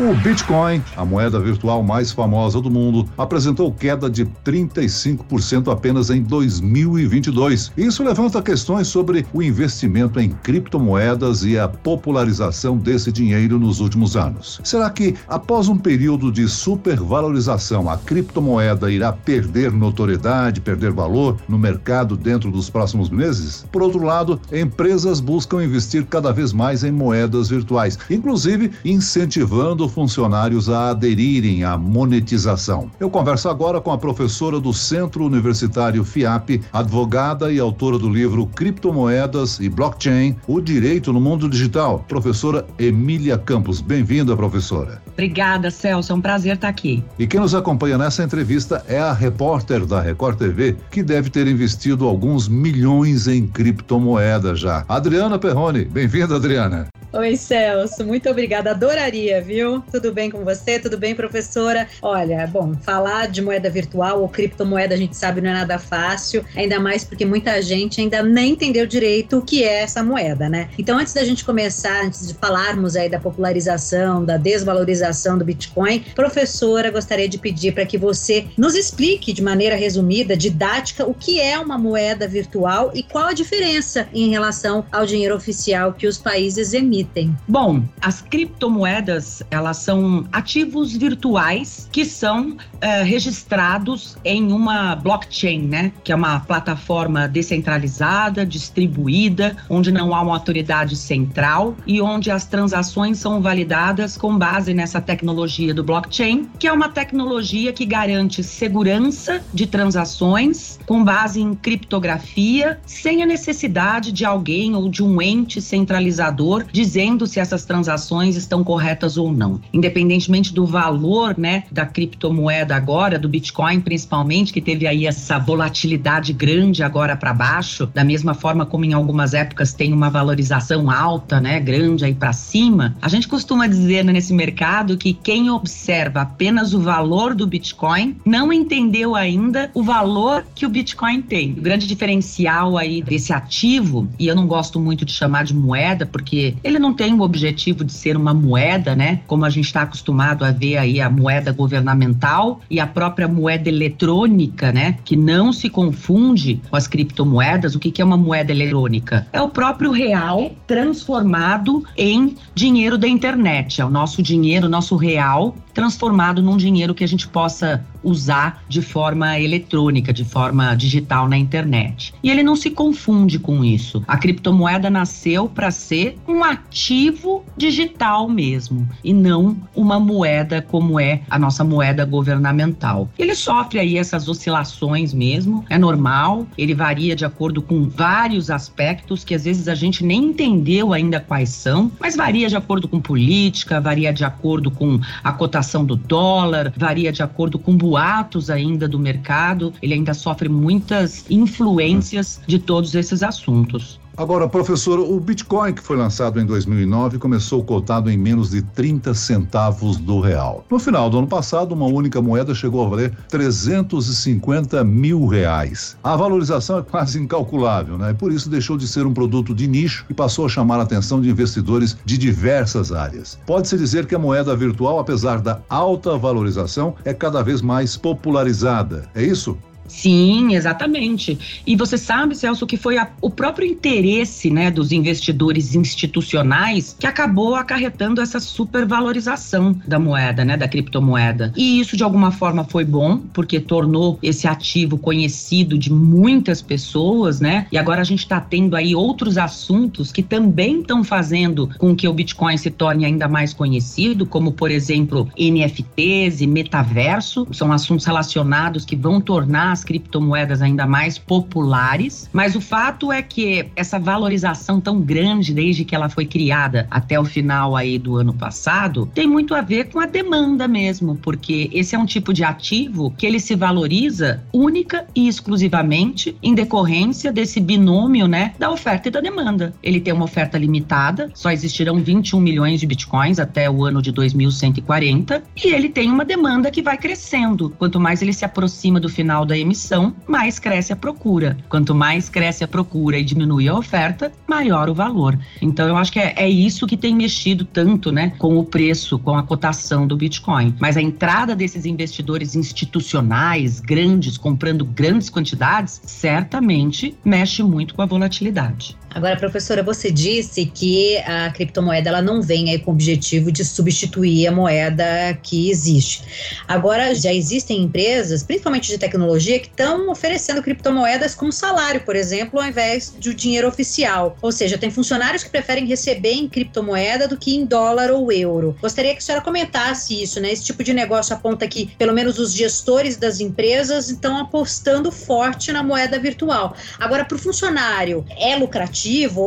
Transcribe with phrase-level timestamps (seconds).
[0.00, 6.22] O Bitcoin, a moeda virtual mais famosa do mundo, apresentou queda de 35% apenas em
[6.22, 7.72] 2022.
[7.76, 14.16] Isso levanta questões sobre o investimento em criptomoedas e a popularização desse dinheiro nos últimos
[14.16, 14.60] anos.
[14.62, 21.58] Será que, após um período de supervalorização, a criptomoeda irá perder notoriedade, perder valor no
[21.58, 23.66] mercado dentro dos próximos meses?
[23.72, 30.68] Por outro lado, empresas buscam investir cada vez mais em moedas virtuais, inclusive incentivando funcionários
[30.68, 32.90] a aderirem à monetização.
[33.00, 38.46] Eu converso agora com a professora do Centro Universitário FIAP, advogada e autora do livro
[38.46, 43.80] Criptomoedas e Blockchain: O Direito no Mundo Digital, professora Emília Campos.
[43.80, 45.02] Bem-vinda, professora.
[45.12, 46.12] Obrigada, Celso.
[46.12, 47.02] É um prazer estar aqui.
[47.18, 51.46] E quem nos acompanha nessa entrevista é a repórter da Record TV, que deve ter
[51.46, 54.84] investido alguns milhões em criptomoedas já.
[54.88, 55.84] Adriana Perrone.
[55.84, 56.88] Bem-vinda, Adriana.
[57.18, 58.70] Oi, Celso, muito obrigada.
[58.70, 59.80] Adoraria, viu?
[59.90, 60.78] Tudo bem com você?
[60.78, 61.88] Tudo bem, professora?
[62.00, 66.44] Olha, bom, falar de moeda virtual ou criptomoeda a gente sabe não é nada fácil,
[66.54, 70.68] ainda mais porque muita gente ainda nem entendeu direito o que é essa moeda, né?
[70.78, 76.04] Então, antes da gente começar, antes de falarmos aí da popularização, da desvalorização do Bitcoin,
[76.14, 81.40] professora, gostaria de pedir para que você nos explique de maneira resumida, didática, o que
[81.40, 86.16] é uma moeda virtual e qual a diferença em relação ao dinheiro oficial que os
[86.16, 87.36] países emitem permitem?
[87.48, 95.92] Bom, as criptomoedas, elas são ativos virtuais que são uh, registrados em uma blockchain, né?
[96.04, 102.46] Que é uma plataforma descentralizada, distribuída, onde não há uma autoridade central e onde as
[102.46, 108.42] transações são validadas com base nessa tecnologia do blockchain, que é uma tecnologia que garante
[108.42, 115.20] segurança de transações com base em criptografia, sem a necessidade de alguém ou de um
[115.20, 119.60] ente centralizador dizendo se essas transações estão corretas ou não.
[119.74, 126.32] Independentemente do valor, né, da criptomoeda agora, do Bitcoin principalmente, que teve aí essa volatilidade
[126.32, 131.38] grande agora para baixo, da mesma forma como em algumas épocas tem uma valorização alta,
[131.38, 132.96] né, grande aí para cima.
[133.02, 138.16] A gente costuma dizer né, nesse mercado que quem observa apenas o valor do Bitcoin
[138.24, 141.52] não entendeu ainda o valor que o Bitcoin tem.
[141.52, 146.06] O grande diferencial aí desse ativo, e eu não gosto muito de chamar de moeda,
[146.06, 149.20] porque ele ele não tem o objetivo de ser uma moeda, né?
[149.26, 153.68] Como a gente está acostumado a ver aí a moeda governamental e a própria moeda
[153.68, 154.96] eletrônica, né?
[155.04, 157.74] Que não se confunde com as criptomoedas.
[157.74, 159.26] O que, que é uma moeda eletrônica?
[159.32, 163.80] É o próprio real transformado em dinheiro da internet.
[163.80, 168.82] É o nosso dinheiro, nosso real transformado num dinheiro que a gente possa usar de
[168.82, 172.12] forma eletrônica, de forma digital na internet.
[172.20, 174.02] E ele não se confunde com isso.
[174.08, 181.20] A criptomoeda nasceu para ser um ativo digital mesmo e não uma moeda como é
[181.30, 183.08] a nossa moeda governamental.
[183.16, 189.22] Ele sofre aí essas oscilações mesmo, é normal, ele varia de acordo com vários aspectos
[189.22, 193.00] que às vezes a gente nem entendeu ainda quais são, mas varia de acordo com
[193.00, 198.88] política, varia de acordo com a cotação do dólar, varia de acordo com boatos ainda
[198.88, 204.00] do mercado, ele ainda sofre muitas influências de todos esses assuntos.
[204.18, 209.14] Agora, professor, o Bitcoin que foi lançado em 2009 começou cotado em menos de 30
[209.14, 210.64] centavos do real.
[210.68, 215.96] No final do ano passado, uma única moeda chegou a valer 350 mil reais.
[216.02, 218.12] A valorização é quase incalculável, né?
[218.12, 221.20] Por isso deixou de ser um produto de nicho e passou a chamar a atenção
[221.20, 223.38] de investidores de diversas áreas.
[223.46, 229.08] Pode-se dizer que a moeda virtual, apesar da alta valorização, é cada vez mais popularizada.
[229.14, 229.56] É isso?
[229.88, 231.38] Sim, exatamente.
[231.66, 237.06] E você sabe, Celso, que foi a, o próprio interesse né, dos investidores institucionais que
[237.06, 241.52] acabou acarretando essa supervalorização da moeda, né, da criptomoeda.
[241.56, 247.40] E isso, de alguma forma, foi bom, porque tornou esse ativo conhecido de muitas pessoas,
[247.40, 247.66] né?
[247.72, 252.06] E agora a gente está tendo aí outros assuntos que também estão fazendo com que
[252.06, 257.46] o Bitcoin se torne ainda mais conhecido, como, por exemplo, NFTs e metaverso.
[257.52, 263.22] São assuntos relacionados que vão tornar as criptomoedas ainda mais populares, mas o fato é
[263.22, 268.16] que essa valorização tão grande desde que ela foi criada até o final aí do
[268.16, 272.32] ano passado tem muito a ver com a demanda mesmo, porque esse é um tipo
[272.32, 278.70] de ativo que ele se valoriza única e exclusivamente em decorrência desse binômio, né, da
[278.70, 279.72] oferta e da demanda.
[279.82, 284.10] Ele tem uma oferta limitada, só existirão 21 milhões de bitcoins até o ano de
[284.10, 287.70] 2140, e ele tem uma demanda que vai crescendo.
[287.78, 291.56] Quanto mais ele se aproxima do final da emissão, mais cresce a procura.
[291.68, 295.38] Quanto mais cresce a procura e diminui a oferta, maior o valor.
[295.60, 299.18] Então eu acho que é, é isso que tem mexido tanto, né, com o preço,
[299.18, 300.74] com a cotação do Bitcoin.
[300.80, 308.06] Mas a entrada desses investidores institucionais grandes comprando grandes quantidades certamente mexe muito com a
[308.06, 308.96] volatilidade.
[309.10, 313.64] Agora, professora, você disse que a criptomoeda ela não vem aí com o objetivo de
[313.64, 315.04] substituir a moeda
[315.42, 316.22] que existe.
[316.68, 322.60] Agora, já existem empresas, principalmente de tecnologia, que estão oferecendo criptomoedas como salário, por exemplo,
[322.60, 324.36] ao invés do dinheiro oficial.
[324.42, 328.76] Ou seja, tem funcionários que preferem receber em criptomoeda do que em dólar ou euro.
[328.80, 330.52] Gostaria que a senhora comentasse isso, né?
[330.52, 335.72] Esse tipo de negócio aponta que, pelo menos, os gestores das empresas estão apostando forte
[335.72, 336.76] na moeda virtual.
[337.00, 338.98] Agora, para o funcionário, é lucrativo?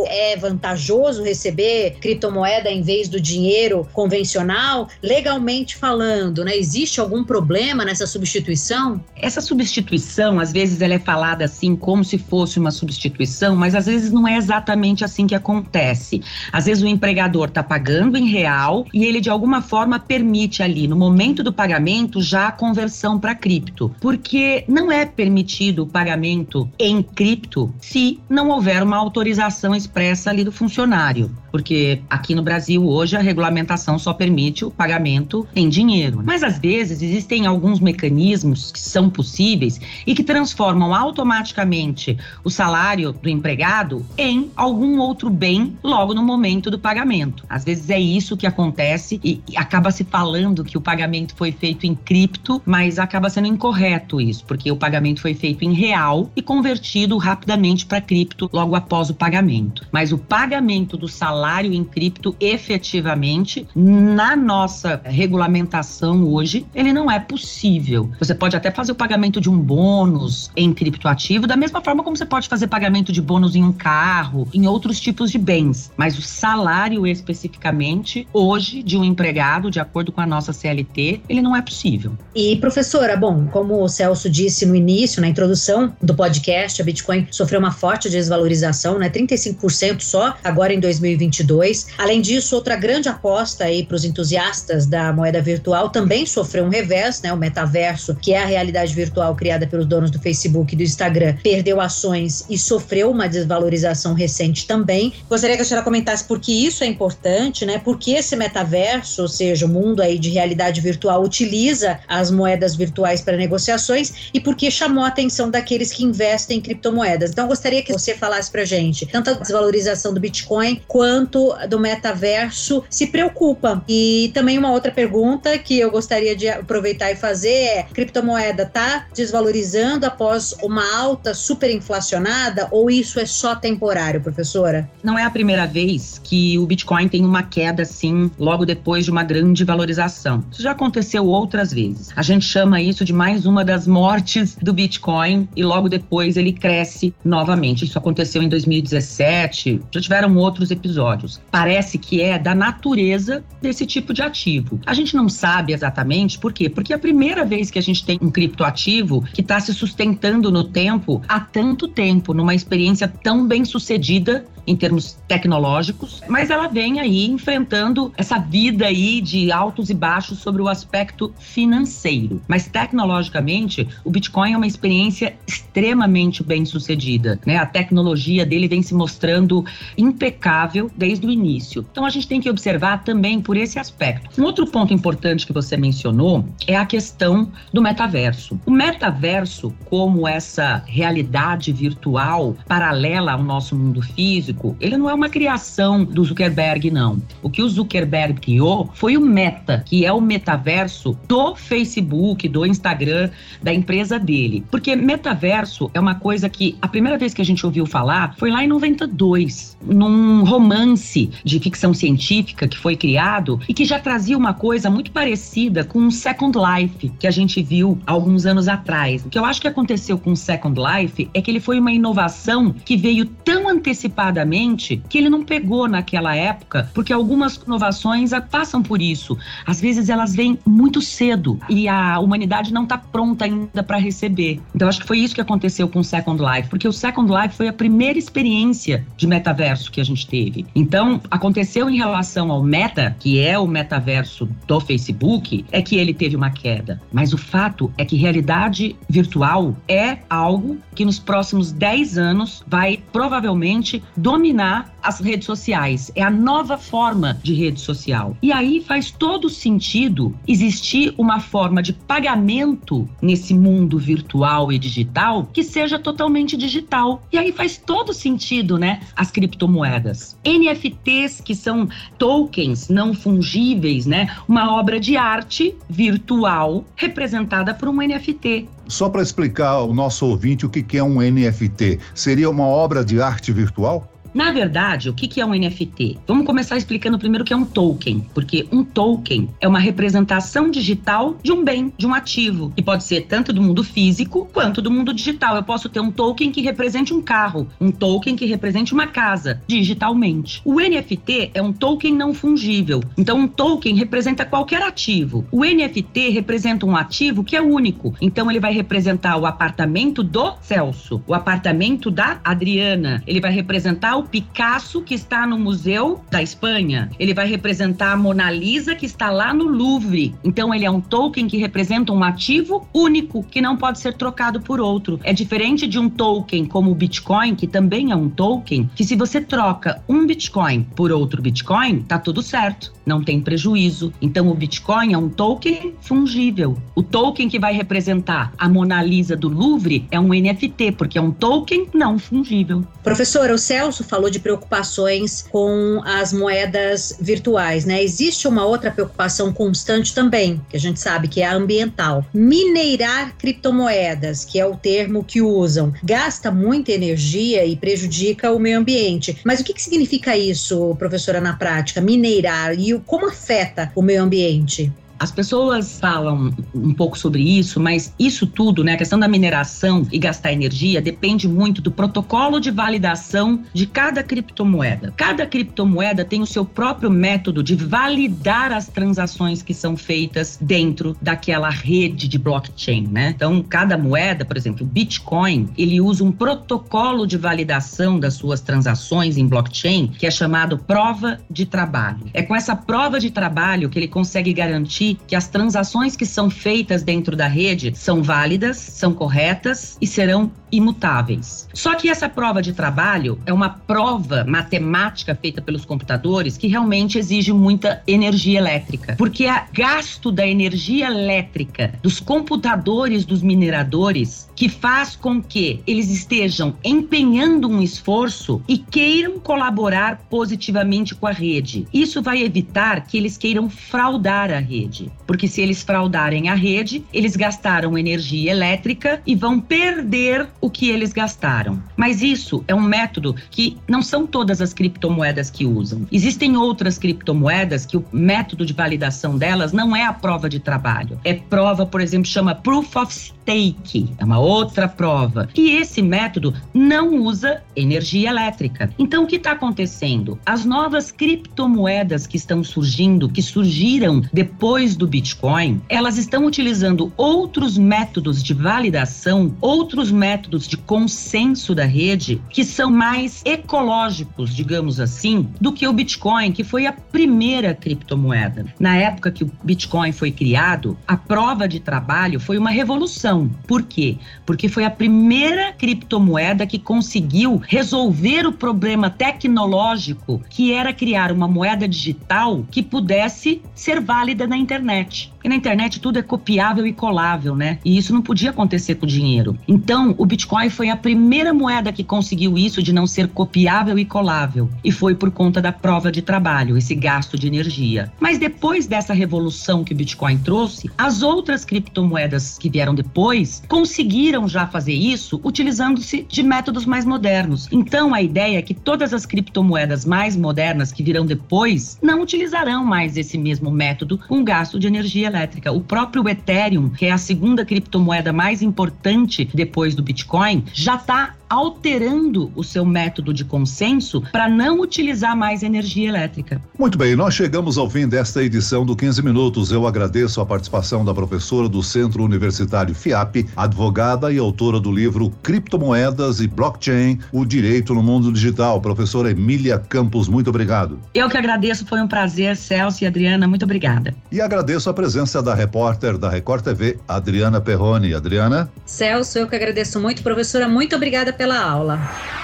[0.08, 6.56] É vantajoso receber criptomoeda em vez do dinheiro convencional, legalmente falando, né?
[6.58, 9.04] Existe algum problema nessa substituição?
[9.16, 13.86] Essa substituição, às vezes, ela é falada assim como se fosse uma substituição, mas às
[13.86, 16.22] vezes não é exatamente assim que acontece.
[16.52, 20.88] Às vezes o empregador está pagando em real e ele de alguma forma permite ali,
[20.88, 26.70] no momento do pagamento, já a conversão para cripto, porque não é permitido o pagamento
[26.80, 32.44] em cripto se não houver uma autorização autorização expressa ali do funcionário, porque aqui no
[32.44, 36.22] Brasil hoje a regulamentação só permite o pagamento em dinheiro.
[36.24, 43.12] Mas às vezes existem alguns mecanismos que são possíveis e que transformam automaticamente o salário
[43.12, 47.44] do empregado em algum outro bem logo no momento do pagamento.
[47.50, 51.86] Às vezes é isso que acontece e acaba se falando que o pagamento foi feito
[51.86, 56.42] em cripto, mas acaba sendo incorreto isso, porque o pagamento foi feito em real e
[56.42, 59.88] convertido rapidamente para cripto logo após o pagamento pagamento.
[59.92, 67.18] Mas o pagamento do salário em cripto, efetivamente, na nossa regulamentação hoje, ele não é
[67.18, 68.10] possível.
[68.20, 72.18] Você pode até fazer o pagamento de um bônus em criptoativo, da mesma forma como
[72.18, 75.92] você pode fazer pagamento de bônus em um carro, em outros tipos de bens.
[75.96, 81.42] Mas o salário especificamente, hoje, de um empregado, de acordo com a nossa CLT, ele
[81.42, 82.18] não é possível.
[82.36, 87.28] E, professora, bom, como o Celso disse no início, na introdução do podcast, a Bitcoin
[87.32, 89.10] sofreu uma forte desvalorização, né?
[89.26, 91.88] 35% só, agora em 2022.
[91.98, 96.70] Além disso, outra grande aposta aí para os entusiastas da moeda virtual também sofreu um
[96.70, 97.34] revés, né?
[97.34, 101.36] O metaverso, que é a realidade virtual criada pelos donos do Facebook e do Instagram,
[101.44, 105.14] perdeu ações e sofreu uma desvalorização recente também.
[105.30, 107.80] Gostaria que a senhora comentasse por que isso é importante, né?
[107.80, 112.76] Por que esse metaverso, ou seja, o mundo aí de realidade virtual utiliza as moedas
[112.76, 117.32] virtuais para negociações e por que chamou a atenção daqueles que investem em criptomoedas.
[117.32, 122.84] Então, gostaria que você falasse para gente tanto a desvalorização do Bitcoin quanto do metaverso
[122.90, 123.84] se preocupa.
[123.88, 129.06] E também uma outra pergunta que eu gostaria de aproveitar e fazer é: criptomoeda está
[129.14, 134.90] desvalorizando após uma alta superinflacionada ou isso é só temporário, professora?
[135.04, 139.12] Não é a primeira vez que o Bitcoin tem uma queda assim logo depois de
[139.12, 140.44] uma grande valorização.
[140.52, 142.10] Isso já aconteceu outras vezes.
[142.16, 146.54] A gente chama isso de mais uma das mortes do Bitcoin e logo depois ele
[146.54, 147.86] cresce novamente.
[147.86, 151.42] Isso aconteceu em 2017 2017, já tiveram outros episódios.
[151.50, 154.80] Parece que é da natureza desse tipo de ativo.
[154.86, 156.70] A gente não sabe exatamente por quê?
[156.70, 160.52] Porque é a primeira vez que a gente tem um criptoativo que está se sustentando
[160.52, 166.68] no tempo há tanto tempo, numa experiência tão bem sucedida em termos tecnológicos, mas ela
[166.68, 172.42] vem aí enfrentando essa vida aí de altos e baixos sobre o aspecto financeiro.
[172.48, 177.58] Mas tecnologicamente, o Bitcoin é uma experiência extremamente bem sucedida, né?
[177.58, 179.66] A tecnologia dele vem se mostrando
[179.98, 181.86] impecável desde o início.
[181.92, 184.42] Então a gente tem que observar também por esse aspecto.
[184.42, 188.60] Um outro ponto importante que você mencionou é a questão do metaverso.
[188.66, 195.30] O metaverso, como essa realidade virtual paralela ao nosso mundo físico, ele não é uma
[195.30, 197.22] criação do Zuckerberg, não.
[197.42, 202.66] O que o Zuckerberg criou foi o Meta, que é o metaverso do Facebook, do
[202.66, 203.30] Instagram,
[203.62, 204.64] da empresa dele.
[204.70, 208.52] Porque metaverso é uma coisa que a primeira vez que a gente ouviu falar foi
[208.52, 214.38] lá em 92, num romance de ficção científica que foi criado e que já trazia
[214.38, 219.26] uma coisa muito parecida com o Second Life, que a gente viu alguns anos atrás.
[219.26, 221.92] O que eu acho que aconteceu com o Second Life é que ele foi uma
[221.92, 228.32] inovação que veio tão antecipada antecipadamente que ele não pegou naquela época, porque algumas inovações
[228.50, 229.38] passam por isso.
[229.66, 234.60] Às vezes elas vêm muito cedo e a humanidade não está pronta ainda para receber.
[234.74, 237.56] Então acho que foi isso que aconteceu com o Second Life, porque o Second Life
[237.56, 238.71] foi a primeira experiência
[239.18, 240.66] de metaverso que a gente teve.
[240.76, 246.14] Então aconteceu em relação ao Meta, que é o metaverso do Facebook, é que ele
[246.14, 247.02] teve uma queda.
[247.12, 253.00] Mas o fato é que realidade virtual é algo que nos próximos 10 anos vai
[253.12, 256.12] provavelmente dominar as redes sociais.
[256.16, 258.38] É a nova forma de rede social.
[258.42, 265.50] E aí faz todo sentido existir uma forma de pagamento nesse mundo virtual e digital
[265.52, 267.24] que seja totalmente digital.
[267.32, 269.00] E aí faz todo sentido, né?
[269.16, 270.36] As criptomoedas.
[270.46, 274.36] NFTs, que são tokens não fungíveis, né?
[274.48, 278.68] Uma obra de arte virtual representada por um NFT.
[278.88, 283.22] Só para explicar ao nosso ouvinte o que é um NFT, seria uma obra de
[283.22, 284.11] arte virtual?
[284.34, 286.20] Na verdade, o que é um NFT?
[286.26, 290.72] Vamos começar explicando primeiro o que é um token, porque um token é uma representação
[290.72, 294.82] digital de um bem, de um ativo, que pode ser tanto do mundo físico quanto
[294.82, 295.58] do mundo digital.
[295.58, 299.62] Eu posso ter um token que represente um carro, um token que represente uma casa,
[299.68, 300.62] digitalmente.
[300.64, 303.04] O NFT é um token não fungível.
[303.18, 305.46] Então, um token representa qualquer ativo.
[305.52, 308.14] O NFT representa um ativo que é único.
[308.22, 314.21] Então, ele vai representar o apartamento do Celso, o apartamento da Adriana, ele vai representar
[314.22, 317.10] o Picasso, que está no Museu da Espanha.
[317.20, 320.34] Ele vai representar a Mona Lisa, que está lá no Louvre.
[320.44, 324.62] Então, ele é um token que representa um ativo único, que não pode ser trocado
[324.62, 325.20] por outro.
[325.24, 329.16] É diferente de um token como o Bitcoin, que também é um token, que se
[329.16, 334.14] você troca um Bitcoin por outro Bitcoin, tá tudo certo, não tem prejuízo.
[334.22, 336.78] Então, o Bitcoin é um token fungível.
[336.96, 341.22] O token que vai representar a Mona Lisa do Louvre é um NFT, porque é
[341.22, 342.86] um token não fungível.
[343.04, 348.04] Professora, o Celso falou de preocupações com as moedas virtuais, né?
[348.04, 352.26] Existe uma outra preocupação constante também, que a gente sabe que é a ambiental.
[352.34, 358.80] Mineirar criptomoedas, que é o termo que usam, gasta muita energia e prejudica o meio
[358.80, 359.38] ambiente.
[359.46, 362.02] Mas o que, que significa isso, professora, na prática?
[362.02, 364.92] Mineirar e como afeta o meio ambiente?
[365.22, 370.08] As pessoas falam um pouco sobre isso, mas isso tudo, né, a questão da mineração
[370.12, 375.14] e gastar energia, depende muito do protocolo de validação de cada criptomoeda.
[375.16, 381.16] Cada criptomoeda tem o seu próprio método de validar as transações que são feitas dentro
[381.22, 383.32] daquela rede de blockchain, né?
[383.36, 388.60] Então, cada moeda, por exemplo, o Bitcoin, ele usa um protocolo de validação das suas
[388.60, 392.26] transações em blockchain que é chamado prova de trabalho.
[392.34, 396.50] É com essa prova de trabalho que ele consegue garantir que as transações que são
[396.50, 401.68] feitas dentro da rede são válidas, são corretas e serão imutáveis.
[401.74, 407.18] Só que essa prova de trabalho é uma prova matemática feita pelos computadores que realmente
[407.18, 414.70] exige muita energia elétrica, porque o gasto da energia elétrica dos computadores dos mineradores que
[414.70, 421.88] faz com que eles estejam empenhando um esforço e queiram colaborar positivamente com a rede.
[421.94, 427.04] Isso vai evitar que eles queiram fraudar a rede, porque se eles fraudarem a rede,
[427.12, 431.82] eles gastaram energia elétrica e vão perder o que eles gastaram.
[431.98, 436.08] Mas isso é um método que não são todas as criptomoedas que usam.
[436.12, 441.20] Existem outras criptomoedas que o método de validação delas não é a prova de trabalho.
[441.24, 444.14] É prova, por exemplo, chama Proof of Stake.
[444.18, 445.50] É uma outra prova.
[445.56, 448.94] E esse método não usa energia elétrica.
[449.00, 450.40] Então, o que está acontecendo?
[450.46, 457.78] As novas criptomoedas que estão surgindo, que surgiram depois do Bitcoin, elas estão utilizando outros
[457.78, 465.00] métodos de validação, outros métodos métodos de consenso da rede que são mais ecológicos, digamos
[465.00, 468.66] assim, do que o Bitcoin, que foi a primeira criptomoeda.
[468.80, 473.50] Na época que o Bitcoin foi criado, a prova de trabalho foi uma revolução.
[473.66, 474.18] Por quê?
[474.46, 481.48] Porque foi a primeira criptomoeda que conseguiu resolver o problema tecnológico que era criar uma
[481.48, 485.32] moeda digital que pudesse ser válida na internet.
[485.44, 487.80] E na internet tudo é copiável e colável, né?
[487.84, 489.58] E isso não podia acontecer com dinheiro.
[489.68, 494.06] Então, o Bitcoin foi a primeira moeda que conseguiu isso de não ser copiável e
[494.06, 494.70] colável.
[494.84, 498.12] E foi por conta da prova de trabalho, esse gasto de energia.
[498.20, 504.48] Mas depois dessa revolução que o Bitcoin trouxe, as outras criptomoedas que vieram depois conseguiram
[504.48, 507.68] já fazer isso utilizando-se de métodos mais modernos.
[507.72, 512.86] Então, a ideia é que todas as criptomoedas mais modernas que virão depois não utilizarão
[512.86, 515.72] mais esse mesmo método com gasto de energia elétrica.
[515.72, 521.36] O próprio Ethereum, que é a segunda criptomoeda mais importante depois do Bitcoin, já está
[521.52, 526.62] alterando o seu método de consenso para não utilizar mais energia elétrica.
[526.80, 529.70] Muito bem, nós chegamos ao fim desta edição do 15 Minutos.
[529.70, 535.30] Eu agradeço a participação da professora do Centro Universitário FIAP, advogada e autora do livro
[535.44, 538.80] Criptomoedas e Blockchain: O Direito no Mundo Digital.
[538.80, 541.02] Professora Emília Campos, muito obrigado.
[541.14, 544.16] Eu que agradeço, foi um prazer, Celso e Adriana, muito obrigada.
[544.32, 548.14] E agradeço a presença da repórter da Record TV, Adriana Perrone.
[548.14, 548.72] Adriana?
[548.86, 552.00] Celso, eu que agradeço muito, professora, muito obrigada pela aula.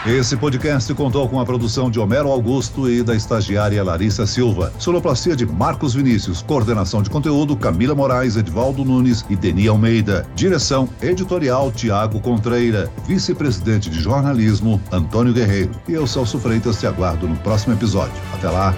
[0.08, 4.74] Esse podcast contou com a produção de Homero Augusto e da estagiária Larissa Silva.
[4.80, 6.42] Sonoplastia de Marcos Vinícius.
[6.42, 10.25] Coordenação de conteúdo Camila Moraes, Edvaldo Nunes e Deni Almeida.
[10.34, 12.89] Direção editorial Tiago Contreira.
[13.06, 15.74] Vice-presidente de jornalismo Antônio Guerreiro.
[15.88, 18.16] E eu, Celso Freitas, te aguardo no próximo episódio.
[18.34, 18.74] Até lá.